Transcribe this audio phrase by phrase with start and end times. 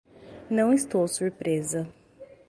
[0.49, 1.87] Não estou surpresa.